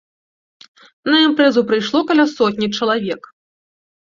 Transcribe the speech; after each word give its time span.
На 1.11 1.17
імпрэзу 1.27 1.61
прыйшло 1.73 1.99
каля 2.13 2.25
сотні 2.35 2.67
чалавек. 2.79 3.21